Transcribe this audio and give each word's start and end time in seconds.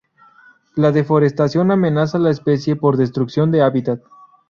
La 0.77 0.91
deforestación 0.91 1.69
amenaza 1.69 2.17
la 2.17 2.31
especie 2.31 2.75
por 2.75 2.97
destrucción 2.97 3.51
de 3.51 3.61
hábitat. 3.61 3.99